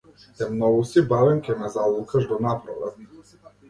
Те 0.37 0.47
многу 0.53 0.79
си 0.93 1.03
бавен, 1.13 1.43
ќе 1.51 1.59
ме 1.61 1.71
залулкаш 1.79 2.29
до 2.35 2.43
напролет! 2.51 3.03